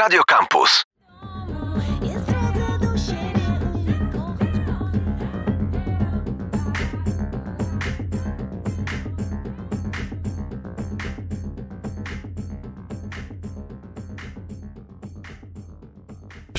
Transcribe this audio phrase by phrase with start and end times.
[0.00, 0.89] Radio Campus.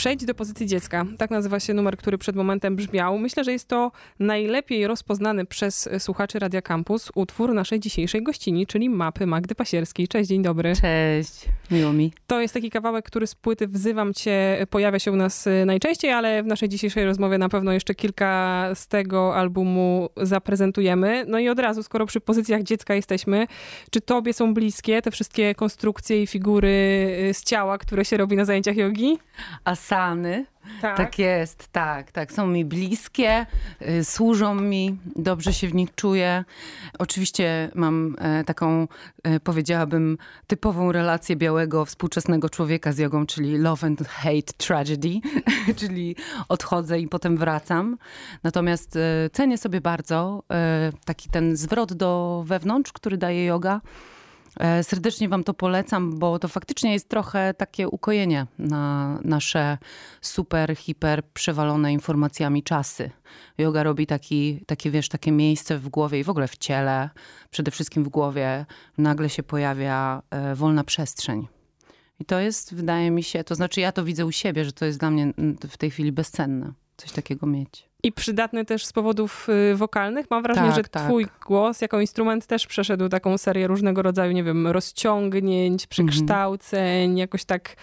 [0.01, 1.05] Przejdź do pozycji dziecka.
[1.17, 3.17] Tak nazywa się numer, który przed momentem brzmiał.
[3.17, 8.89] Myślę, że jest to najlepiej rozpoznany przez słuchaczy Radia Campus utwór naszej dzisiejszej gościni, czyli
[8.89, 10.07] mapy Magdy Pasierskiej.
[10.07, 10.73] Cześć, dzień dobry.
[10.81, 12.13] Cześć, miło mi.
[12.27, 16.11] To jest taki kawałek, który z płyty Wzywam Cię pojawia się u nas y, najczęściej,
[16.11, 21.25] ale w naszej dzisiejszej rozmowie na pewno jeszcze kilka z tego albumu zaprezentujemy.
[21.27, 23.47] No i od razu, skoro przy pozycjach dziecka jesteśmy,
[23.91, 26.67] czy tobie są bliskie te wszystkie konstrukcje i figury
[27.29, 29.17] y, z ciała, które się robi na zajęciach jogi?
[29.91, 30.45] Asany.
[30.81, 31.19] Tak.
[31.19, 32.31] jest, tak, tak.
[32.31, 33.45] Są mi bliskie,
[33.81, 36.45] y, służą mi, dobrze się w nich czuję.
[36.99, 38.87] Oczywiście mam e, taką,
[39.23, 45.09] e, powiedziałabym, typową relację białego, współczesnego człowieka z jogą, czyli love and hate tragedy,
[45.79, 46.15] czyli
[46.49, 47.97] odchodzę i potem wracam.
[48.43, 50.43] Natomiast e, cenię sobie bardzo
[51.05, 53.81] taki ten zwrot do wewnątrz, który daje yoga.
[54.59, 59.77] E, Serdecznie Wam to polecam, bo to faktycznie jest trochę takie ukojenie na nasze
[60.21, 63.11] super, hiper przewalone informacjami czasy.
[63.57, 67.09] Yoga robi taki, takie, wiesz, takie miejsce w głowie i w ogóle w ciele,
[67.51, 68.65] przede wszystkim w głowie,
[68.97, 71.47] nagle się pojawia e, wolna przestrzeń.
[72.19, 74.85] I to jest, wydaje mi się, to znaczy ja to widzę u siebie, że to
[74.85, 77.89] jest dla mnie mm, w tej chwili bezcenne, coś takiego mieć.
[78.03, 80.25] I przydatny też z powodów y, wokalnych.
[80.29, 81.03] Mam wrażenie, Tak, że tak.
[81.03, 87.45] twój głos jako instrument też przeszedł taką serię różnego rodzaju, nie wiem, rozciągnięć, przekształceń, jakoś
[87.45, 87.75] tak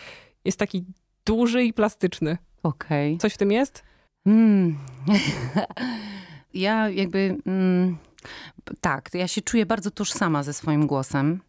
[0.45, 0.85] jest taki
[1.27, 2.39] duży i plastyczny.
[2.63, 3.19] Okej.
[3.19, 3.83] Coś w tym jest?
[4.27, 4.79] Mm.
[6.55, 7.37] ja jakby.
[7.47, 7.97] Mm,
[8.81, 11.41] tak, ja się czuję bardzo tożsama ze swoim głosem.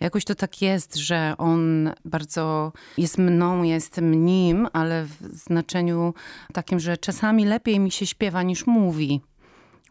[0.00, 6.14] Jakoś to tak jest, że on bardzo jest mną, jestem nim, ale w znaczeniu
[6.52, 9.20] takim, że czasami lepiej mi się śpiewa niż mówi.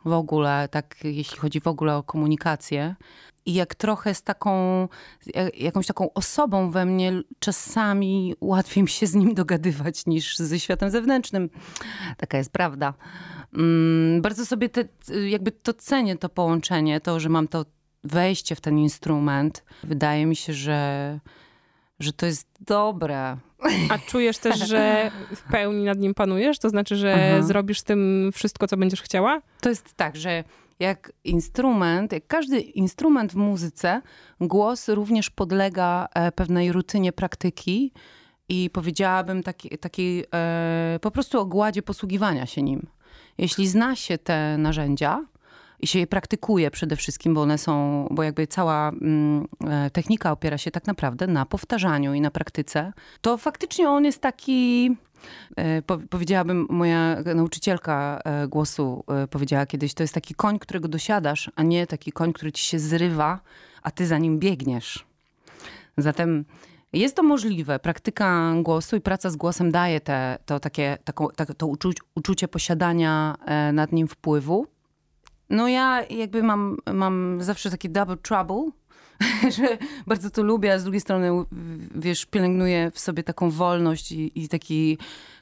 [0.06, 2.96] W ogóle, tak jeśli chodzi w ogóle o komunikację.
[3.46, 4.52] I jak trochę z taką,
[5.36, 10.60] ja- jakąś taką osobą we mnie, czasami łatwiej mi się z nim dogadywać niż ze
[10.60, 11.50] światem zewnętrznym.
[12.18, 12.94] Taka jest prawda.
[13.54, 14.86] Mm, bardzo sobie te,
[15.30, 17.66] jakby to cenię, to połączenie, to, że mam to
[18.04, 19.64] wejście w ten instrument.
[19.84, 21.20] Wydaje mi się, że,
[22.00, 23.38] że to jest dobre.
[23.90, 26.60] A czujesz też, że w pełni nad nim panujesz?
[26.60, 27.48] To znaczy, że Aha.
[27.48, 29.42] zrobisz z tym wszystko, co będziesz chciała?
[29.62, 30.44] To jest tak, że
[30.80, 34.02] jak instrument, jak każdy instrument w muzyce,
[34.42, 37.92] głos również podlega e, pewnej rutynie praktyki
[38.50, 42.88] i powiedziałabym takiej taki, e, po prostu ogładzie posługiwania się nim.
[43.38, 45.26] Jeśli zna się te narzędzia
[45.80, 50.32] i się je praktykuje przede wszystkim, bo one są, bo jakby cała mm, e, technika
[50.32, 54.92] opiera się tak naprawdę na powtarzaniu i na praktyce, to faktycznie on jest taki,
[55.56, 61.52] E, po- Powiedziałabym, moja nauczycielka e, głosu powiedziała kiedyś, to jest taki koń, którego dosiadasz,
[61.56, 63.40] a nie taki koń, który ci się zrywa,
[63.84, 65.06] a ty za nim biegniesz.
[65.98, 66.46] Zatem
[66.94, 67.80] jest to możliwe.
[67.80, 72.48] Praktyka głosu i praca z głosem daje te, to, takie, taką, tak, to uczu, uczucie
[72.48, 73.36] posiadania
[73.74, 74.68] nad nim wpływu.
[75.50, 78.72] No ja jakby mam, mam zawsze taki double trouble,
[79.58, 79.78] że
[80.08, 81.32] bardzo to lubię, a z drugiej strony,
[81.96, 84.98] wiesz, pielęgnuję w sobie taką wolność i, i taki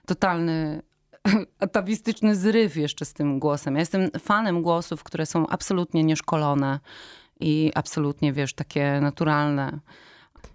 [0.05, 0.81] totalny
[1.59, 3.73] atawistyczny zryw jeszcze z tym głosem.
[3.73, 6.79] Ja jestem fanem głosów, które są absolutnie nieszkolone
[7.39, 9.79] i absolutnie, wiesz, takie naturalne.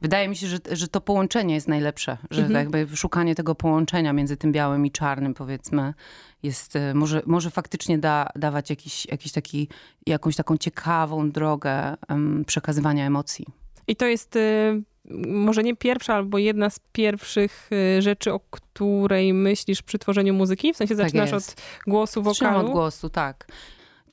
[0.03, 4.37] Wydaje mi się, że, że to połączenie jest najlepsze, że jakby szukanie tego połączenia między
[4.37, 5.95] tym białym i czarnym, powiedzmy,
[6.43, 9.69] jest, e, może, może faktycznie da, dawać jakiś, jakiś taki,
[10.07, 13.47] jakąś taką ciekawą drogę em, przekazywania emocji.
[13.89, 14.83] I to jest y,
[15.29, 20.73] może nie pierwsza, albo jedna z pierwszych y, rzeczy, o której myślisz przy tworzeniu muzyki?
[20.73, 21.51] W sensie Tak zaczynasz jest.
[21.53, 22.69] od głosu, Zaczynam wokalu?
[22.69, 23.47] od głosu, tak.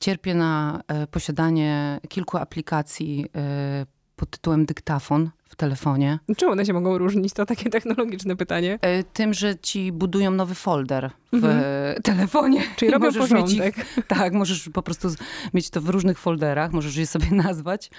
[0.00, 3.86] Cierpię na e, posiadanie kilku aplikacji e,
[4.16, 6.18] pod tytułem dyktafon w telefonie.
[6.36, 7.32] Czemu one się mogą różnić?
[7.32, 8.78] To takie technologiczne pytanie.
[8.82, 11.62] E, Tym, że ci budują nowy folder w Mhm.
[11.64, 12.62] e, telefonie.
[12.76, 13.74] Czyli robią możesz mieć ich- porządek.
[14.18, 15.08] Tak, możesz po prostu
[15.54, 17.90] mieć to w różnych folderach, możesz je sobie nazwać.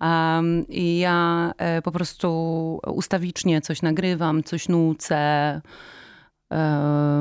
[0.00, 2.28] Um, I ja e, po prostu
[2.86, 5.60] ustawicznie coś nagrywam, coś nucę.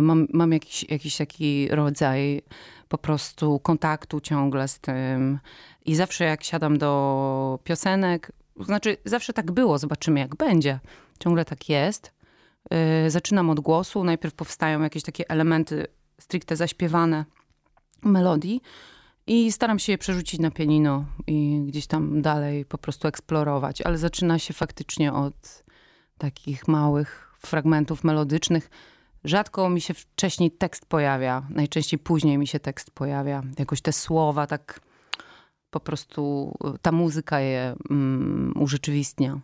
[0.01, 2.41] Mam, mam jakiś, jakiś taki rodzaj
[2.87, 5.39] po prostu kontaktu ciągle z tym.
[5.85, 10.79] I zawsze jak siadam do piosenek, znaczy zawsze tak było, zobaczymy jak będzie.
[11.19, 12.13] Ciągle tak jest.
[12.69, 15.87] E, Zaczynam od głosu, najpierw powstają jakieś takie elementy
[16.19, 17.25] stricte zaśpiewane
[18.03, 18.61] melodii
[19.27, 23.97] i staram się je przerzucić na pianino i gdzieś tam dalej po prostu eksplorować, ale
[23.97, 25.63] zaczyna się faktycznie od
[26.17, 28.69] takich małych fragmentów melodycznych.
[29.23, 33.43] Rzadko mi się wcześniej tekst pojawia, najczęściej później mi się tekst pojawia.
[33.59, 34.79] Jakoś te słowa tak
[35.75, 39.39] po prostu, ta muzyka je um, urzeczywistnia.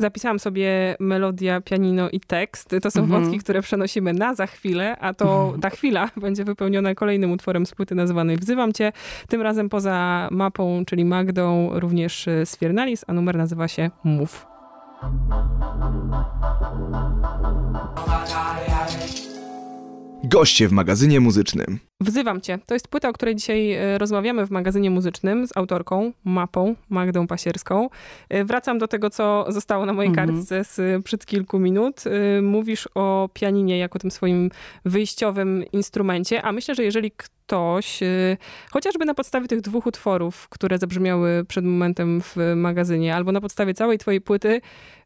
[0.00, 2.74] Zapisałam sobie melodia, pianino i tekst.
[2.82, 3.22] To są Mhm.
[3.22, 7.74] wątki, które przenosimy na za chwilę, a to ta chwila będzie wypełniona kolejnym utworem z
[7.74, 8.92] płyty nazwanej Wzywam Cię.
[9.28, 14.46] Tym razem poza mapą, czyli Magdą, również y, Sfiernalis, a numer nazywa się Mów.
[20.24, 21.78] Goście w magazynie muzycznym.
[22.04, 22.58] Wzywam Cię.
[22.66, 27.26] To jest płyta, o której dzisiaj e, rozmawiamy w magazynie muzycznym z autorką, mapą, Magdą
[27.26, 27.88] Pasierską.
[28.28, 30.28] E, Wracam do tego, co zostało na mojej Mhm.
[30.28, 32.04] kartce z e, przed kilku minut.
[32.42, 34.50] Mówisz o pianinie jako tym swoim
[34.84, 38.00] wyjściowym instrumencie, a myślę, że jeżeli ktoś,
[38.70, 43.74] chociażby na podstawie tych dwóch utworów, które zabrzmiały przed momentem w magazynie, albo na podstawie
[43.74, 44.60] całej twojej płyty,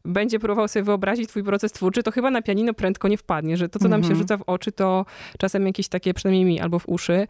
[0.05, 3.69] będzie próbował sobie wyobrazić twój proces twórczy, to chyba na pianino prędko nie wpadnie, że
[3.69, 4.19] to, co nam się Mhm.
[4.19, 5.05] rzuca w oczy, to
[5.39, 7.27] czasem jakieś takie, przynajmniej mi, albo w uszy,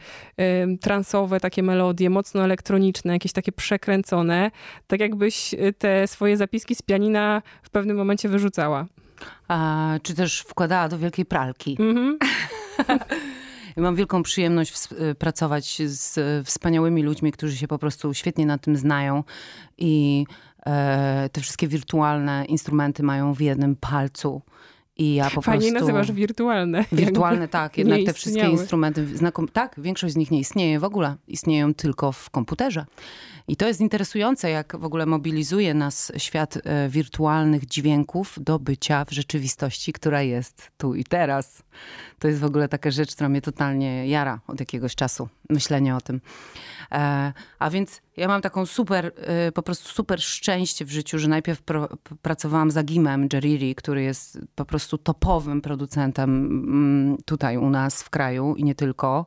[0.81, 4.51] transowe takie melodie, mocno elektroniczne, jakieś takie przekręcone,
[4.88, 8.85] tak jakbyś y, te swoje zapiski z pianina w pewnym momencie wyrzucała.
[9.47, 11.77] A, czy też wkładała do wielkiej pralki.
[11.79, 12.17] Mhm.
[13.77, 14.73] Mam wielką przyjemność
[15.11, 19.23] y, pracować z wspaniałymi ludźmi, którzy się po prostu świetnie na tym znają
[19.77, 20.25] i
[20.65, 24.41] e, te wszystkie wirtualne instrumenty mają w jednym palcu.
[24.99, 25.79] I ja po Fajnie prostu...
[25.79, 26.85] nazywasz wirtualne.
[26.91, 27.77] Wirtualne, tak.
[27.77, 29.47] Jednak te wszystkie instrumenty, znakom...
[29.47, 31.15] tak, większość z nich nie istnieje w ogóle.
[31.27, 32.85] Istnieją tylko w komputerze.
[33.47, 39.05] I to jest interesujące, jak w ogóle mobilizuje nas świat e, wirtualnych dźwięków do bycia
[39.05, 41.63] w rzeczywistości, która jest tu i teraz.
[42.19, 46.01] To jest w ogóle taka rzecz, która mnie totalnie jara od jakiegoś czasu, myślenie o
[46.01, 46.21] tym.
[46.91, 51.27] E, a więc ja mam taką super, e, po prostu super szczęście w życiu, że
[51.27, 51.89] najpierw pro,
[52.21, 58.10] pracowałam z Agimem Jeriri, który jest po prostu topowym producentem mm, tutaj u nas w
[58.10, 59.25] kraju i nie tylko.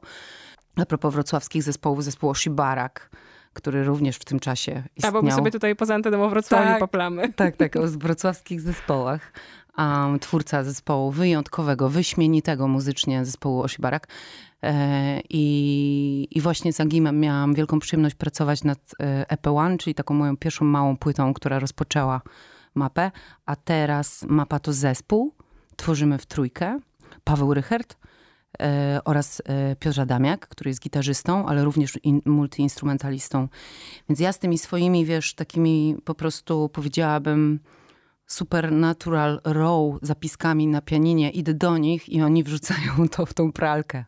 [0.76, 3.10] A propos wrocławskich zespołów, zespół Oshibarak,
[3.52, 5.38] który również w tym czasie A bo my istniał.
[5.38, 6.78] sobie tutaj poza anteną o Wrocławiu Tak.
[6.78, 7.32] poplamy.
[7.32, 9.32] Tak, tak, o wrocławskich zespołach.
[9.78, 14.08] Um, twórca zespołu wyjątkowego, wyśmienitego muzycznie zespołu Osibarak.
[14.62, 20.14] E, i, I właśnie z Agimem miałam wielką przyjemność pracować nad e, EP1, czyli taką
[20.14, 22.20] moją pierwszą małą płytą, która rozpoczęła
[22.74, 23.10] mapę.
[23.46, 25.34] A teraz mapa to zespół.
[25.76, 26.78] Tworzymy w trójkę.
[27.24, 27.96] Paweł Rychert
[28.62, 33.48] e, oraz e, Piotr Adamiak, który jest gitarzystą, ale również in, multiinstrumentalistą.
[34.08, 37.60] Więc ja z tymi swoimi, wiesz, takimi po prostu powiedziałabym
[38.26, 44.04] supernatural raw zapiskami na pianinie, idę do nich i oni wrzucają to w tą pralkę.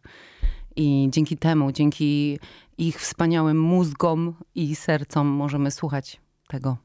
[0.76, 2.38] I dzięki temu, dzięki
[2.78, 6.76] ich wspaniałym mózgom i sercom możemy słuchać tego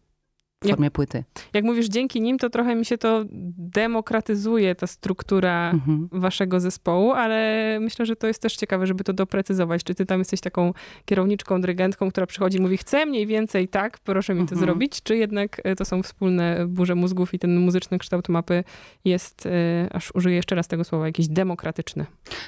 [0.64, 1.24] w Jak- formie płyty.
[1.54, 3.24] Jak mówisz dzięki nim, to trochę mi się to
[3.58, 6.10] demokratyzuje, ta struktura Mhm.
[6.12, 9.84] waszego zespołu, ale myślę, że to jest też ciekawe, żeby to doprecyzować.
[9.84, 10.74] Czy ty tam jesteś taką
[11.06, 14.60] kierowniczką, dyrygentką, która przychodzi i mówi, chcę mniej więcej tak, proszę mi to Mhm.
[14.62, 18.64] zrobić, czy jednak e, to są wspólne burze mózgów i ten muzyczny kształt mapy
[19.06, 19.50] jest, e,
[19.94, 22.06] aż użyję jeszcze raz tego słowa, jakiś demokratyczny.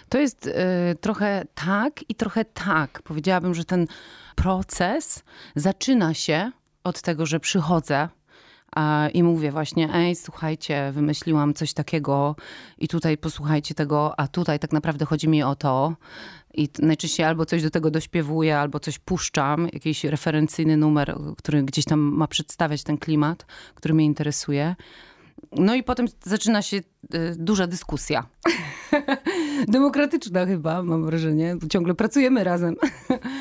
[0.10, 0.52] To jest y,
[1.02, 3.02] trochę tak i trochę tak.
[3.04, 3.88] Powiedziałabym, że ten
[4.36, 5.24] proces
[5.56, 6.52] zaczyna się
[6.84, 8.10] od tego, że przychodzę
[9.14, 12.36] i mówię właśnie, ej, słuchajcie, wymyśliłam coś takiego
[12.78, 15.96] i tutaj posłuchajcie tego, a tutaj tak naprawdę chodzi mi o to.
[16.54, 21.86] I najczęściej albo coś do tego dośpiewuję, albo coś puszczam, jakiś referencyjny numer, który gdzieś
[21.86, 23.46] tam ma przedstawiać ten klimat,
[23.76, 24.76] który mnie interesuje.
[25.52, 26.84] No i potem zaczyna się y,
[27.38, 28.26] duża dyskusja.
[29.68, 31.56] Demokratyczna chyba, mam wrażenie.
[31.62, 32.76] bo Ciągle pracujemy razem.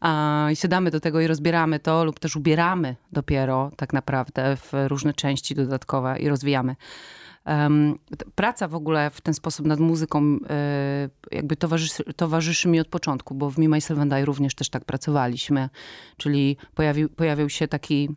[0.00, 5.14] A siadamy do tego i rozbieramy to, lub też ubieramy dopiero tak naprawdę w różne
[5.14, 6.76] części dodatkowe i rozwijamy.
[8.18, 10.38] T- praca w ogóle w ten sposób nad muzyką y,
[11.30, 14.84] jakby towarzyszy, towarzyszy mi od początku, bo w Me, Myself and I również też tak
[14.84, 15.68] pracowaliśmy.
[16.16, 18.08] Czyli pojawił, pojawił się taki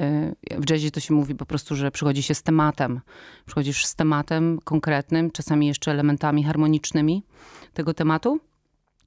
[0.00, 3.00] y, w jazzie to się mówi po prostu, że przychodzi się z tematem.
[3.46, 7.22] Przychodzisz z tematem konkretnym, czasami jeszcze elementami harmonicznymi
[7.74, 8.40] tego tematu.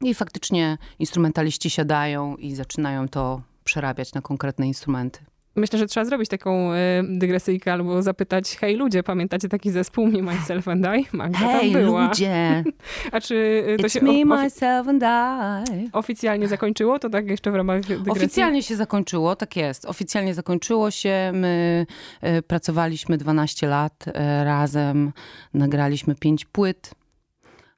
[0.04, 5.20] I faktycznie instrumentaliści siadają i zaczynają to przerabiać na konkretne instrumenty.
[5.56, 10.22] Myślę, że trzeba zrobić taką e, dygresyjkę albo zapytać, hej ludzie, pamiętacie taki zespół Me,
[10.22, 11.18] Myself and I?
[11.18, 12.08] Magda Hej, tam była.
[12.08, 12.64] ludzie!
[13.12, 15.90] A czy e, to It's się me, myself and I.
[15.94, 17.00] oficjalnie zakończyło?
[17.00, 18.12] To tak jeszcze w ramach dygresji?
[18.12, 19.86] Oficjalnie się zakończyło, tak jest.
[19.86, 21.32] Oficjalnie zakończyło się.
[21.34, 21.86] My
[22.22, 25.12] e, pracowaliśmy 12 lat e, razem,
[25.54, 26.92] nagraliśmy 5 płyt.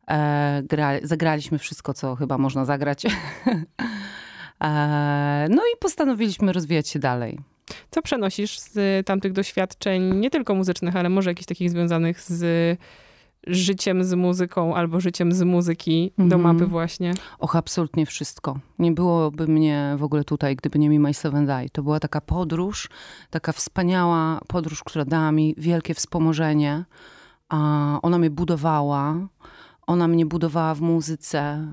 [0.09, 3.05] E, gra, zagraliśmy wszystko, co chyba można zagrać.
[4.63, 7.39] e, no i postanowiliśmy rozwijać się dalej.
[7.91, 12.45] Co przenosisz z tamtych doświadczeń, nie tylko muzycznych, ale może jakichś takich związanych z
[13.47, 16.41] życiem z muzyką albo życiem z muzyki do Mhm.
[16.41, 17.13] mapy właśnie?
[17.39, 18.59] Och, absolutnie wszystko.
[18.79, 21.69] Nie byłoby mnie w ogóle tutaj, gdyby nie mi My Seven Die.
[21.71, 22.89] To była taka podróż,
[23.29, 26.85] taka wspaniała podróż, która dała mi wielkie wspomożenie.
[27.49, 29.15] A ona mnie budowała,
[29.87, 31.67] ona mnie budowała w muzyce.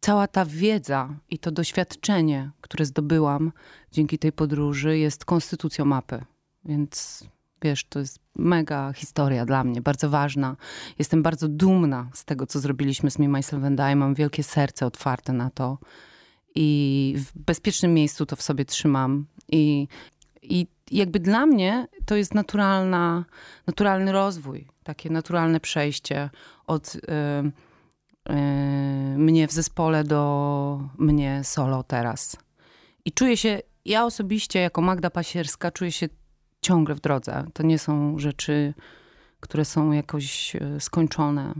[0.00, 3.52] Cała ta wiedza i to doświadczenie, które zdobyłam
[3.92, 6.24] dzięki tej podróży, jest konstytucją mapy.
[6.64, 7.24] Więc
[7.62, 10.56] wiesz, to jest mega historia dla mnie, bardzo ważna.
[10.98, 13.96] Jestem bardzo dumna z tego, co zrobiliśmy z Me, Myself and I.
[13.96, 15.78] Mam wielkie serce otwarte na to.
[16.54, 19.26] I w bezpiecznym miejscu to w sobie trzymam.
[19.48, 19.88] I,
[20.42, 23.24] i jakby dla mnie to jest naturalna,
[23.66, 26.30] naturalny rozwój, takie naturalne przejście
[26.66, 28.34] od y, y,
[29.18, 32.36] mnie w zespole do mnie solo teraz.
[33.04, 36.08] I czuję się, ja osobiście jako Magda Pasierska czuję się
[36.62, 37.46] ciągle w drodze.
[37.52, 38.74] To nie są rzeczy,
[39.40, 41.54] które są jakoś e, skończone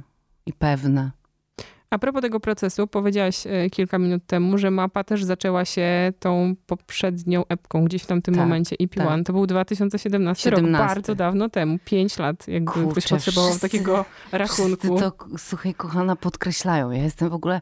[0.47, 1.11] i pewne.
[1.91, 6.55] A propos tego procesu, powiedziałaś e, kilka minut temu, że mapa też zaczęła się tą
[6.67, 9.05] poprzednią epką gdzieś w tamtym Tak, momencie EP1.
[9.09, 9.27] tak.
[9.27, 10.87] To był 2017 rok, 17.
[10.89, 14.99] bardzo dawno temu, pięć lat, jakby ktoś Kurczę, potrzebował wszyscy- takiego rachunku.
[15.01, 16.91] To, słuchaj, kochana, podkreślają.
[16.91, 17.61] Ja jestem w ogóle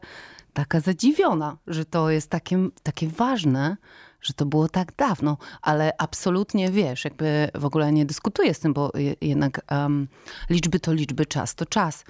[0.53, 3.77] taka zadziwiona, że to jest takie, takie ważne,
[4.21, 8.73] że to było tak dawno, ale absolutnie wiesz, jakby w ogóle nie dyskutuję z tym,
[8.73, 10.07] bo je- jednak em,
[10.49, 12.03] liczby to liczby, czas to czas.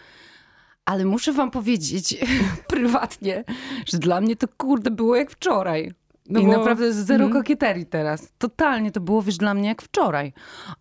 [0.86, 2.18] Ale muszę wam powiedzieć
[2.68, 3.44] prywatnie,
[3.86, 5.92] że dla mnie to kurde było jak wczoraj.
[6.30, 7.42] No I bo- naprawdę zero Mhm.
[7.44, 8.32] kokieterii teraz.
[8.38, 10.34] Totalnie to było, wiesz, dla mnie jak wczoraj.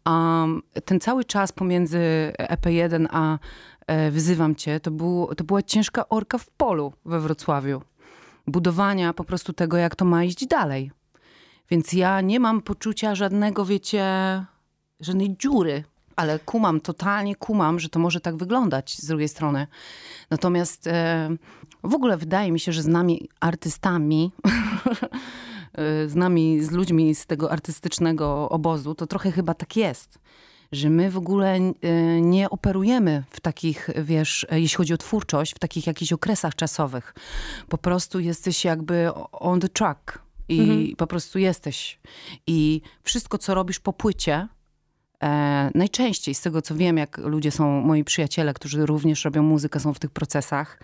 [0.07, 1.99] Um, ten cały czas pomiędzy
[2.39, 3.39] EP1 a
[3.87, 7.83] e, Wyzywam Cię, to, był, to była ciężka orka w polu we Wrocławiu.
[8.47, 10.91] Budowania po prostu tego, jak to ma iść dalej.
[11.71, 14.05] Więc ja nie mam poczucia żadnego, wiecie,
[15.01, 15.85] żadnej dziury.
[16.19, 19.67] Ale kumam, totalnie kumam, że to może tak wyglądać z drugiej strony.
[20.31, 21.31] Natomiast e,
[21.85, 27.27] w ogóle wydaje mi się, że z nami artystami, e, z nami, z ludźmi z
[27.27, 30.19] tego artystycznego obozu, to trochę chyba tak jest.
[30.73, 31.73] Że my w ogóle e,
[32.21, 37.15] nie operujemy w takich, wiesz, jeśli chodzi o twórczość, w takich jakichś okresach czasowych.
[37.69, 40.97] Po prostu jesteś jakby on the track i Mhm.
[40.97, 42.01] po prostu jesteś.
[42.47, 44.49] I wszystko, co robisz po płycie,
[45.23, 49.81] E, najczęściej, z tego co wiem, jak ludzie są, moi przyjaciele, którzy również robią muzykę,
[49.81, 50.81] są w tych procesach,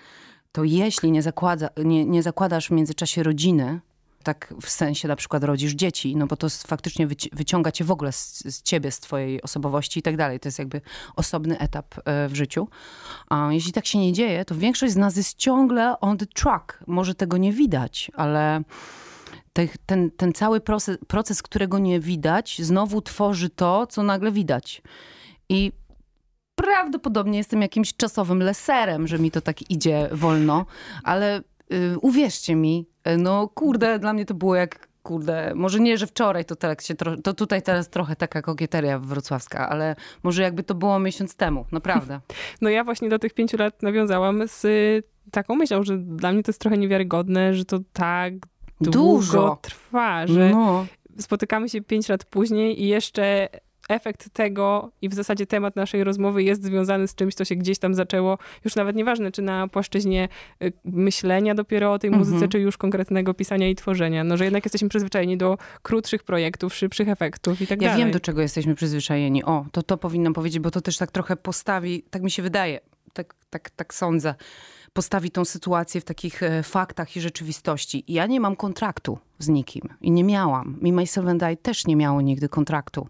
[0.52, 3.80] to jeśli nie, zakłada, nie, nie zakładasz w międzyczasie rodziny,
[4.24, 7.90] tak w sensie na przykład rodzisz dzieci, no bo to faktycznie wyci- wyciąga cię w
[7.90, 10.40] ogóle z, z ciebie, z twojej osobowości i tak dalej.
[10.40, 10.80] To jest jakby
[11.16, 12.68] osobny etap e, w życiu.
[13.28, 16.84] A jeśli tak się nie dzieje, to większość z nas jest ciągle on the track.
[16.86, 18.62] Może tego nie widać, ale
[19.54, 24.82] te, ten, ten cały proces, proces, którego nie widać, znowu tworzy to, co nagle widać.
[25.48, 25.72] I
[26.54, 30.66] prawdopodobnie jestem jakimś czasowym leserem, że mi to tak idzie wolno,
[31.04, 31.42] ale
[31.72, 36.06] y, uwierzcie mi, y, no kurde, dla mnie to było jak kurde, może nie, że
[36.06, 40.62] wczoraj to, tak się tro, to tutaj teraz trochę taka kokieteria wrocławska, ale może jakby
[40.62, 42.20] to było miesiąc temu, naprawdę.
[42.60, 46.42] No ja właśnie do tych pięciu lat nawiązałam z y, taką myślą, że dla mnie
[46.42, 48.34] to jest trochę niewiarygodne, że to tak
[48.80, 49.58] Dużo.
[49.62, 50.86] trwa, że No.
[51.18, 53.48] spotykamy się pięć lat później i jeszcze
[53.88, 57.78] efekt tego i w zasadzie temat naszej rozmowy jest związany z czymś, co się gdzieś
[57.78, 60.28] tam zaczęło, już nawet nieważne, czy na płaszczyźnie
[60.62, 62.18] y, myślenia dopiero o tej Mhm.
[62.28, 64.24] muzyce, czy już konkretnego pisania i tworzenia.
[64.24, 68.04] No, że jednak jesteśmy przyzwyczajeni do krótszych projektów, szybszych efektów i tak Ja dalej.
[68.04, 69.44] wiem, do czego jesteśmy przyzwyczajeni.
[69.44, 72.80] O, to to powinnam powiedzieć, bo to też tak trochę postawi, tak mi się wydaje,
[73.12, 74.34] tak, tak, tak sądzę,
[74.94, 78.04] postawi tą sytuację w takich e, faktach i rzeczywistości.
[78.08, 80.78] Ja nie mam kontraktu z nikim i nie miałam.
[80.82, 83.08] Mi Myself and I też nie miało nigdy kontraktu.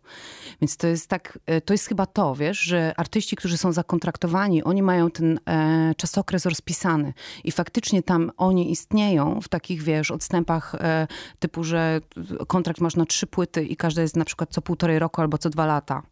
[0.61, 4.65] Więc to jest tak, e, to jest chyba to, wiesz, że artyści, którzy są zakontraktowani,
[4.65, 7.13] oni mają ten e, czasokres rozpisany
[7.45, 11.07] i faktycznie tam oni istnieją w takich, wiesz, odstępach e,
[11.39, 12.01] typu, że
[12.47, 15.51] kontrakt masz na trzy płyty i każda jest na przykład co półtorej roku albo co
[15.51, 16.03] dwa lata.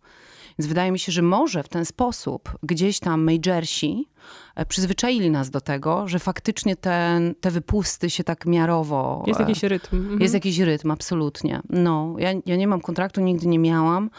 [0.59, 4.09] Więc wydaje mi się, że może w ten sposób gdzieś tam majorsi
[4.55, 9.25] e, przyzwyczaili nas do tego, że faktycznie ten, te wypusty się tak miarowo...
[9.27, 9.97] Jest e, jakiś rytm.
[9.97, 10.21] Mhm.
[10.21, 11.61] jest jakiś rytm, absolutnie.
[11.71, 14.11] No, ja, ja nie mam kontraktu, nigdy nie miałam.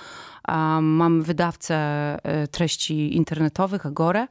[0.44, 1.75] A mam wydawcę
[2.24, 4.28] e, treści internetowych, Agorę.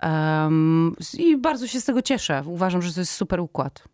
[0.00, 2.42] Em, I bardzo się z tego cieszę.
[2.46, 3.84] Uważam, że to jest super układ.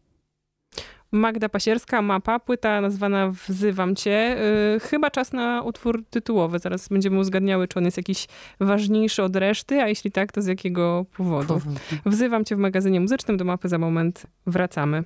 [1.12, 4.36] Magda Pasierska, mapa, płyta nazwana Wzywam Cię.
[4.72, 6.58] Yy, chyba czas na utwór tytułowy.
[6.58, 8.26] Zaraz będziemy uzgadniały, czy on jest jakiś
[8.60, 11.60] ważniejszy od reszty, a jeśli tak, to z jakiego powodu.
[12.06, 15.04] Wzywam Cię w magazynie muzycznym, do mapy za moment wracamy.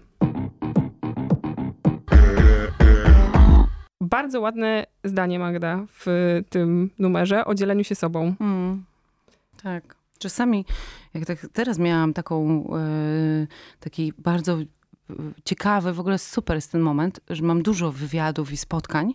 [4.00, 6.06] bardzo ładne zdanie, Magda, w
[6.50, 8.34] tym numerze o dzieleniu się sobą.
[8.40, 8.84] Mm,
[9.62, 9.96] tak.
[10.18, 10.64] Czasami,
[11.14, 13.46] jak tak teraz miałam taką, e,
[13.80, 14.58] taki bardzo
[15.44, 19.14] ciekawy, w ogóle super jest ten moment, że mam dużo wywiadów i spotkań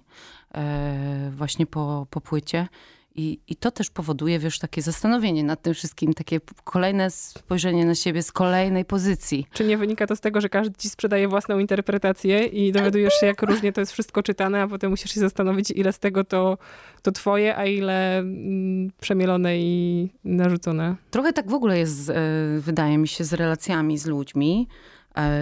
[0.55, 2.67] e, właśnie po, po płycie.
[3.15, 7.95] I, I to też powoduje, wiesz, takie zastanowienie nad tym wszystkim, takie kolejne spojrzenie na
[7.95, 9.47] siebie z kolejnej pozycji.
[9.53, 13.25] Czy nie wynika to z tego, że każdy ci sprzedaje własną interpretację i dowiadujesz się,
[13.25, 16.57] jak różnie to jest wszystko czytane, a potem musisz się zastanowić, ile z tego to,
[17.01, 20.95] to twoje, a ile mm, przemielone i narzucone.
[21.11, 22.13] Trochę tak w ogóle jest, e,
[22.59, 24.67] wydaje mi się, z relacjami z ludźmi,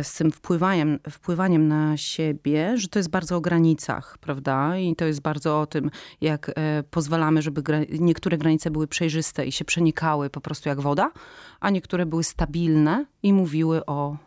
[0.04, 4.78] z tym wpływaniem, wpływaniem na siebie, że to jest bardzo o granicach, prawda?
[4.78, 7.64] I to jest bardzo o tym, jak e, pozwalamy, żeby
[8.00, 11.12] niektóre granice były przejrzyste i się przenikały po prostu jak woda,
[11.60, 14.18] a niektóre były stabilne i mówiły o,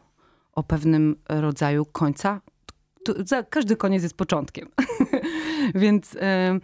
[0.53, 2.41] o pewnym rodzaju końca.
[3.51, 4.69] Każdy koniec jest początkiem.
[5.75, 6.61] Więc e,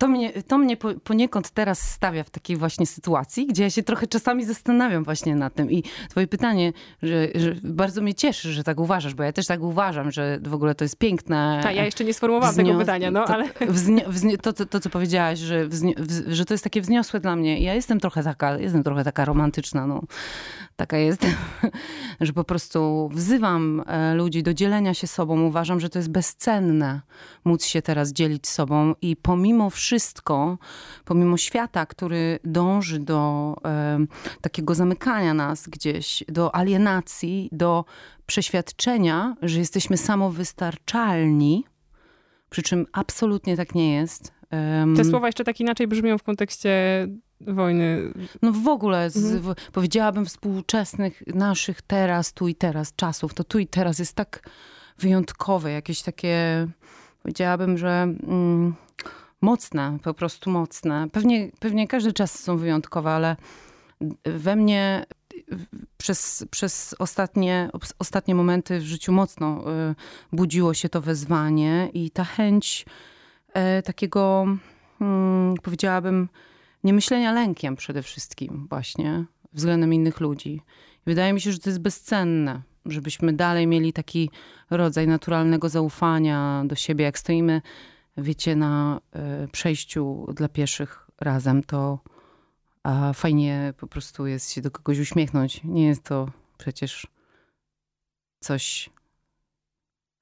[0.00, 3.82] to mnie, to mnie po, poniekąd teraz stawia w takiej właśnie sytuacji, gdzie ja się
[3.82, 5.70] trochę czasami zastanawiam właśnie nad tym.
[5.70, 9.60] I twoje pytanie, że, że bardzo mnie cieszy, że tak uważasz, bo ja też tak
[9.60, 11.60] uważam, że w ogóle to jest piękne.
[11.62, 13.48] Tak, ja jeszcze nie sformułowałam tego pytania, no to, ale...
[14.42, 15.68] To, to, to, co powiedziałaś, że,
[16.26, 17.60] że to jest takie wzniosłe dla mnie.
[17.60, 20.02] Ja jestem trochę taka, jestem trochę taka romantyczna, no.
[20.76, 21.30] Taka jestem,
[22.20, 25.42] że po prostu wzywam e, ludzi do dzielenia się sobą.
[25.42, 27.00] Uważam, że to jest bezcenne
[27.44, 30.58] móc się teraz dzielić sobą i pomimo wszystko,
[31.04, 33.98] pomimo świata, który dąży do e,
[34.40, 37.84] takiego zamykania nas gdzieś, do alienacji, do
[38.26, 41.64] przeświadczenia, że jesteśmy samowystarczalni,
[42.50, 44.32] przy czym absolutnie tak nie jest.
[44.50, 46.70] Em, Te słowa jeszcze tak inaczej brzmią w kontekście
[47.40, 48.12] wojny.
[48.42, 49.42] No w ogóle, z, Mhm.
[49.42, 54.48] w, powiedziałabym współczesnych, naszych teraz, tu i teraz czasów, to tu i teraz jest tak
[54.98, 56.66] wyjątkowe, jakieś takie,
[57.22, 58.74] powiedziałabym, że mm,
[59.40, 61.08] mocne, po prostu mocne.
[61.12, 63.36] Pewnie, pewnie każdy czas są wyjątkowe, ale
[64.24, 65.04] we mnie
[65.98, 69.94] przez, przez ostatnie, ostatnie momenty w życiu mocno y,
[70.32, 72.86] budziło się to wezwanie i ta chęć
[73.52, 74.46] e, takiego,
[75.00, 76.28] mm, powiedziałabym,
[76.84, 80.62] nie myślenia lękiem przede wszystkim właśnie względem innych ludzi.
[81.06, 84.30] Wydaje mi się, że to jest bezcenne, żebyśmy dalej mieli taki
[84.70, 87.04] rodzaj naturalnego zaufania do siebie.
[87.04, 87.62] Jak stoimy,
[88.16, 91.98] wiecie, na e, przejściu dla pieszych razem, to
[93.14, 95.60] fajnie po prostu jest się do kogoś uśmiechnąć.
[95.64, 97.06] Nie jest to przecież
[98.40, 98.90] coś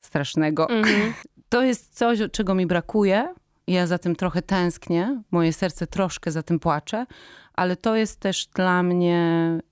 [0.01, 0.69] strasznego.
[0.71, 1.13] Mhm.
[1.49, 3.35] To jest coś, czego mi brakuje.
[3.67, 5.23] Ja za tym trochę tęsknię.
[5.31, 7.07] Moje serce troszkę za tym płacze,
[7.55, 9.19] ale to jest też dla mnie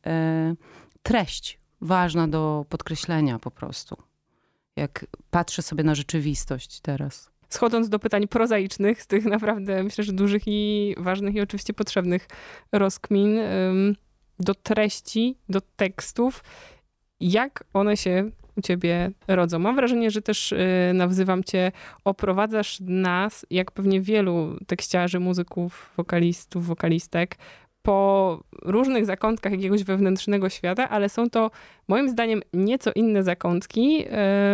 [0.07, 0.55] e,
[1.03, 3.97] treść ważna do podkreślenia po prostu.
[4.77, 7.31] Jak patrzę sobie na rzeczywistość teraz.
[7.49, 12.29] Schodząc do pytań prozaicznych, z tych naprawdę, myślę, że dużych i ważnych i oczywiście potrzebnych
[12.73, 13.39] rozkmin,
[14.39, 16.45] do treści, do tekstów,
[17.21, 19.59] jak one się u ciebie rodzą?
[19.59, 20.59] Mam wrażenie, że też y,
[20.95, 21.73] nawzywam cię,
[22.05, 27.37] oprowadzasz nas, jak pewnie wielu tekściarzy, muzyków, wokalistów, wokalistek,
[27.87, 31.51] po różnych zakątkach jakiegoś wewnętrznego świata, ale są to
[31.89, 34.05] moim zdaniem nieco inne zakątki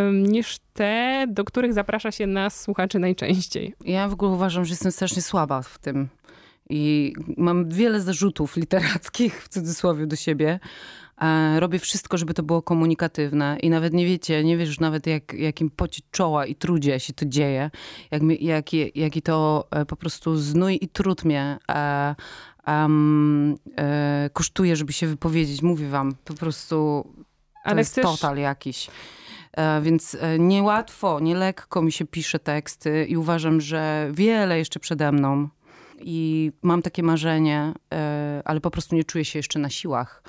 [0.09, 3.75] ym, niż te, do których zaprasza się nas, słuchaczy, najczęściej.
[3.85, 6.09] Ja w ogóle uważam, że jestem strasznie słaba w tym.
[6.71, 10.61] I mam wiele zarzutów literackich, w cudzysłowie, do siebie.
[11.21, 15.35] E, Robię wszystko, żeby to było komunikatywne i nawet nie wiecie, nie wiesz nawet jak,
[15.35, 17.71] jakim pocie czoła i trudzie się to dzieje,
[18.40, 21.59] jak, jaki, to e, po prostu znój i trud mnie
[22.66, 25.62] em, e, kosztuje, żeby się wypowiedzieć.
[25.62, 27.05] Mówię wam, po prostu
[27.64, 28.90] to Ale jest chcesz, total jakiś.
[29.53, 34.81] E, Więc e, niełatwo, nie lekko mi się pisze teksty i uważam, że wiele jeszcze
[34.81, 35.48] przede mną.
[36.05, 40.22] I mam takie marzenie, e, ale po prostu nie czuję się jeszcze na siłach,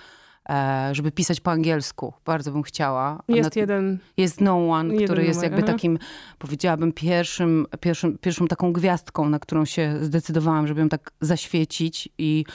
[0.91, 2.13] żeby pisać po angielsku.
[2.25, 3.23] Bardzo bym chciała.
[3.27, 5.73] jest jeden, jest No One, jeden który jest numer, jakby aha.
[5.73, 5.99] takim,
[6.39, 12.45] powiedziałabym, pierwszym, pierwszym, pierwszą taką gwiazdką, na którą się zdecydowałam, żeby ją tak zaświecić i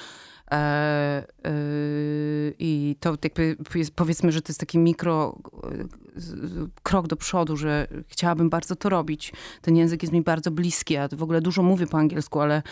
[0.51, 1.53] e, e,
[2.59, 5.69] i to jakby jest, powiedzmy, że to jest taki mikro e,
[6.83, 9.33] krok do przodu, że chciałabym bardzo to robić.
[9.63, 12.63] Ten język jest mi bardzo bliski, ja w ogóle dużo mówię po angielsku, ale e,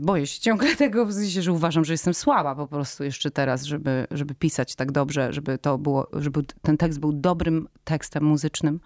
[0.00, 3.62] boję się ciągle tego, w sensie, że uważam, że jestem słaba po prostu jeszcze teraz,
[3.62, 8.80] żeby, żeby pisać tak dobrze, żeby to było, żeby ten tekst był dobrym tekstem muzycznym.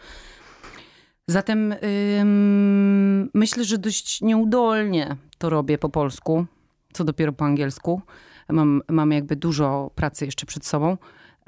[1.28, 1.74] Zatem
[2.20, 6.46] ym, myślę, że dość nieudolnie to robię po polsku,
[6.92, 8.02] co dopiero po angielsku.
[8.48, 10.96] Mam, mam jakby dużo pracy jeszcze przed sobą.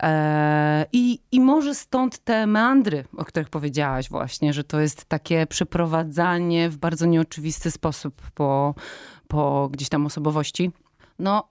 [0.02, 5.46] E, I, I może stąd te meandry, o których powiedziałaś właśnie, że to jest takie
[5.46, 8.74] przeprowadzanie w bardzo nieoczywisty sposób po,
[9.28, 10.70] po gdzieś tam osobowości.
[11.18, 11.48] No,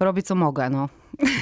[0.00, 0.88] robię co mogę, no.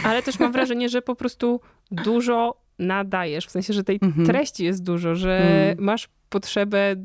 [0.05, 4.27] Ale też mam wrażenie, że po prostu dużo nadajesz, w sensie, że tej Mhm.
[4.27, 5.85] treści jest dużo, że Mhm.
[5.85, 6.97] masz potrzebę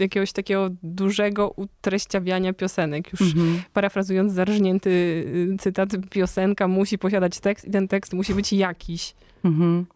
[0.00, 3.10] jakiegoś takiego dużego utreściawiania piosenek.
[3.12, 3.62] Już Mhm.
[3.72, 9.14] parafrazując zarżnięty y, cytat, piosenka musi posiadać tekst i ten tekst musi być jakiś.
[9.44, 9.86] Mhm.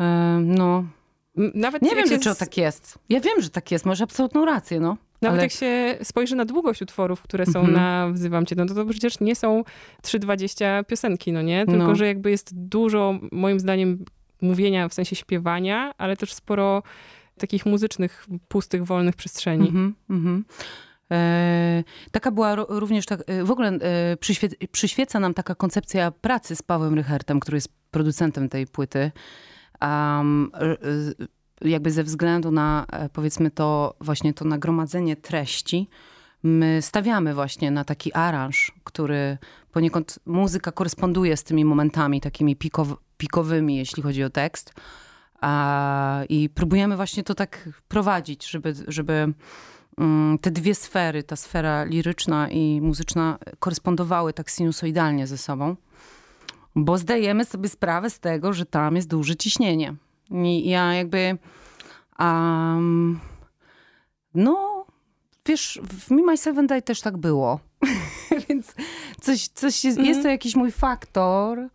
[0.00, 0.84] E, no,
[1.54, 2.98] Nawet nie wiem, dlaczego z- tak jest.
[3.08, 4.96] Ja wiem, że tak jest, masz absolutną rację, no.
[5.22, 7.72] Nawet ale- jak się spojrzy na długość utworów, które są Mhm.
[7.76, 9.64] na Wzywam Cię, no to to przecież nie są
[10.02, 11.66] 3,20 piosenki, no nie?
[11.66, 11.94] Tylko, No.
[11.94, 14.04] że jakby jest dużo, moim zdaniem,
[14.42, 16.82] mówienia w sensie śpiewania, ale też sporo
[17.38, 19.68] takich muzycznych, pustych, wolnych przestrzeni.
[19.68, 20.44] Mhm, mhm.
[21.12, 26.56] E, taka była również, tak, e, w ogóle e, przyświe- przyświeca nam taka koncepcja pracy
[26.56, 29.10] z Pawłem Rychertem, który jest producentem tej płyty.
[29.82, 30.50] Um,
[31.60, 35.88] jakby ze względu na, e, powiedzmy to, właśnie to nagromadzenie treści,
[36.42, 39.38] my stawiamy właśnie na taki aranż, który
[39.72, 44.74] poniekąd muzyka koresponduje z tymi momentami takimi pikow- pikowymi, jeśli chodzi o tekst.
[45.44, 49.32] A, I próbujemy właśnie to tak prowadzić, żeby, żeby
[49.98, 55.76] mm, te dwie sfery, ta sfera liryczna i muzyczna, korespondowały tak sinusoidalnie ze sobą,
[56.74, 59.94] bo zdajemy sobie sprawę z tego, że tam jest duże ciśnienie.
[60.30, 61.38] I ja jakby.
[62.18, 63.20] Um,
[64.34, 64.86] no,
[65.46, 67.60] wiesz, w Me, Myself and I też tak było.
[68.48, 68.74] Więc
[69.20, 71.68] coś, coś jest, jest to jakiś mój faktor.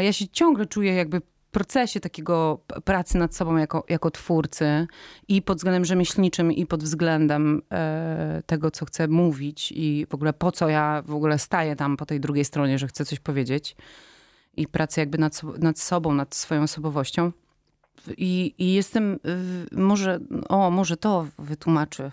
[0.00, 4.86] Ja się ciągle czuję jakby procesie takiego pracy nad sobą jako, jako twórcy
[5.28, 10.32] i pod względem rzemieślniczym i pod względem e, tego, co chcę mówić i w ogóle
[10.32, 13.76] po co ja w ogóle staję tam po tej drugiej stronie, że chcę coś powiedzieć
[14.56, 17.32] i pracy jakby nad, nad sobą, nad swoją osobowością.
[18.16, 19.18] I, I jestem,
[19.72, 22.10] może, o, może to wytłumaczy,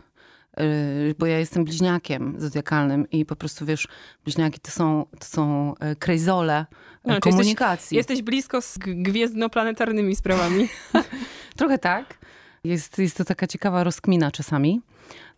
[1.19, 3.87] bo ja jestem bliźniakiem zodiakalnym i po prostu, wiesz,
[4.23, 6.65] bliźniaki to są, to są e, krejzole
[7.05, 7.97] No, e, jesteś- komunikacji.
[7.97, 10.69] Jesteś blisko z gwiezdnoplanetarnymi sprawami.
[11.57, 12.17] Trochę tak.
[12.63, 14.81] Jest, jest to taka ciekawa rozkmina czasami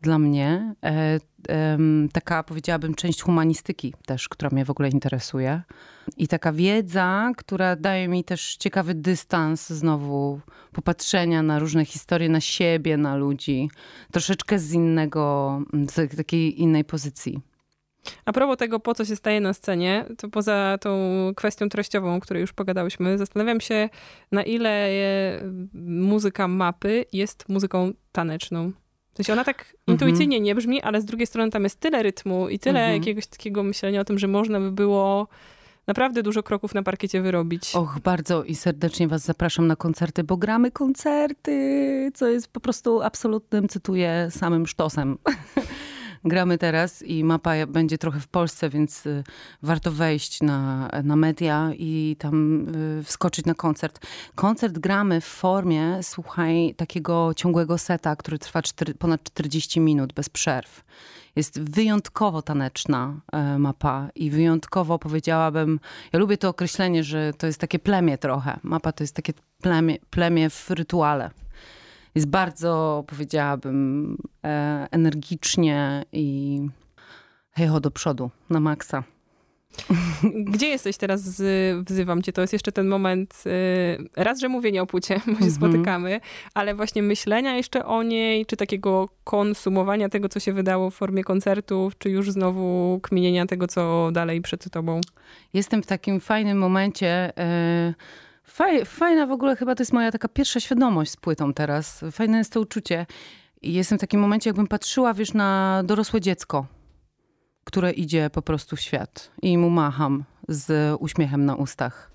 [0.01, 0.75] dla mnie.
[0.83, 1.19] E,
[2.13, 5.61] taka, powiedziałabym, część humanistyki też, która mnie w ogóle interesuje.
[6.17, 10.39] I taka wiedza, która daje mi też ciekawy dystans znowu
[10.71, 13.69] popatrzenia na różne historie, na siebie, na ludzi.
[14.11, 17.41] Troszeczkę z innego, z takiej innej pozycji.
[18.25, 20.99] A propos tego, po co się staje na scenie, to poza tą
[21.35, 23.89] kwestią treściową, o której już pogadałyśmy, zastanawiam się,
[24.31, 25.41] na ile e,
[25.85, 28.71] muzyka mapy jest muzyką taneczną.
[29.13, 32.49] W sensie ona tak intuicyjnie nie brzmi, ale z drugiej strony tam jest tyle rytmu
[32.49, 32.97] i tyle Mhm.
[32.99, 35.27] jakiegoś takiego myślenia o tym, że można by było
[35.87, 37.75] naprawdę dużo kroków na parkiecie wyrobić.
[37.75, 43.01] Och, bardzo i serdecznie was zapraszam na koncerty, bo gramy koncerty, co jest po prostu
[43.01, 45.17] absolutnym, cytuję, samym sztosem.
[46.23, 49.23] gramy teraz i mapa będzie trochę w Polsce, więc y,
[49.61, 52.67] warto wejść na, na media i tam
[52.99, 54.07] y, wskoczyć na koncert.
[54.35, 58.61] Koncert gramy w formie, słuchaj, takiego ciągłego seta, który trwa
[58.99, 60.83] ponad 40 minut bez przerw.
[61.35, 65.79] Jest wyjątkowo taneczna e, mapa i wyjątkowo powiedziałabym,
[66.13, 68.59] ja lubię to określenie, że to jest takie plemię trochę.
[68.63, 71.31] Mapa to jest takie plemię, plemię w rytuale.
[72.15, 76.59] Jest bardzo, powiedziałabym, e, energicznie i
[77.51, 79.03] hej ho do przodu, na maksa.
[80.53, 81.21] Gdzie jesteś teraz?
[81.21, 81.43] Z,
[81.87, 82.33] wzywam cię.
[82.33, 85.51] To jest jeszcze ten moment, y, raz, że mówienie o płcie, bo się Mhm.
[85.51, 86.19] spotykamy,
[86.53, 91.23] ale właśnie myślenia jeszcze o niej, czy takiego konsumowania tego, co się wydało w formie
[91.23, 95.01] koncertów, czy już znowu kminienia tego, co dalej przed tobą.
[95.53, 97.37] Jestem w takim fajnym momencie.
[97.37, 97.93] e,
[98.51, 102.03] Faj, fajna w ogóle chyba to jest moja taka pierwsza świadomość z płytą teraz.
[102.11, 103.05] Fajne jest to uczucie.
[103.61, 106.65] Jestem w takim momencie, jakbym patrzyła, wiesz, na dorosłe dziecko,
[107.63, 109.31] które idzie po prostu w świat.
[109.41, 112.11] I mu macham z uśmiechem na ustach.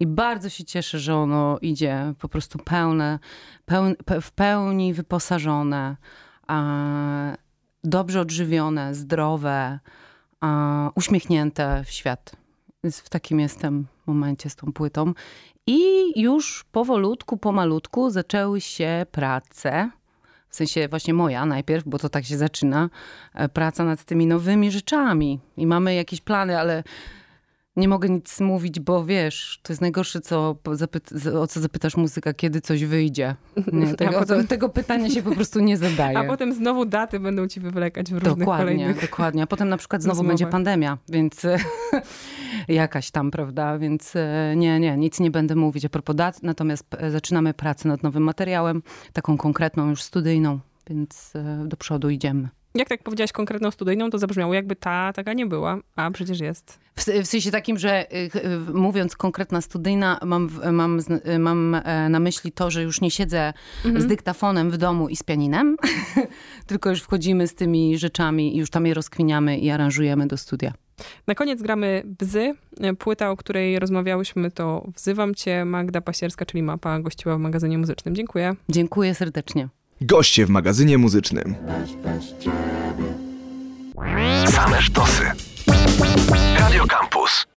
[0.00, 3.18] I bardzo się cieszę, że ono idzie po prostu pełne,
[3.66, 5.96] pełn, pe, w pełni wyposażone,
[7.84, 9.78] dobrze odżywione, zdrowe,
[10.94, 12.36] uśmiechnięte w świat.
[12.84, 15.12] Więc w takim jestem momencie z tą płytą.
[15.66, 19.90] I już powolutku, pomalutku zaczęły się prace.
[20.48, 22.90] W sensie właśnie moja najpierw, bo to tak się zaczyna.
[23.34, 25.40] e, Praca nad tymi nowymi rzeczami.
[25.56, 26.82] I mamy jakieś plany, ale
[27.76, 30.56] nie mogę nic mówić, bo wiesz, to jest najgorsze, co
[31.40, 33.34] o co zapytasz muzyka, kiedy coś wyjdzie.
[33.72, 36.18] Nie, tego, potem- tego pytania się po prostu nie zadaje.
[36.20, 39.00] A potem znowu daty będą ci wywlekać w różnych Dokładnie, kolejnych...
[39.00, 39.42] dokładnie.
[39.42, 40.30] A potem na przykład znowu rozmowach.
[40.30, 41.56] będzie pandemia, więc e,
[42.68, 43.78] jakaś tam, prawda?
[43.78, 46.42] Więc e, nie, nie, nic nie będę mówić a propos dat.
[46.42, 50.58] Natomiast e, zaczynamy pracę nad nowym materiałem, taką konkretną, już studyjną,
[50.90, 52.48] więc e, do przodu idziemy.
[52.74, 56.78] Jak tak powiedziałaś konkretną studyjną, to zabrzmiało jakby ta taka nie była, a przecież jest.
[56.96, 58.06] W, w sensie takim, że
[58.74, 61.00] mówiąc konkretna studyjna, mam, mam,
[61.38, 61.76] mam
[62.10, 63.52] na myśli to, że już nie siedzę
[63.96, 65.76] z dyktafonem w domu i z pianinem,
[66.66, 70.72] tylko już wchodzimy z tymi rzeczami i już tam je rozkwiniamy i aranżujemy do studia.
[71.26, 72.54] Na koniec gramy Bzy.
[72.98, 78.14] Płyta, o której rozmawiałyśmy, to Wzywam Cię, Magda Pasierska, czyli Mapa, gościła w magazynie muzycznym.
[78.14, 78.54] Dziękuję.
[78.68, 79.68] Dziękuję serdecznie.
[80.00, 81.54] Goście w magazynie muzycznym.
[84.46, 85.22] Same sztosy.
[86.58, 87.46] Radio Campus.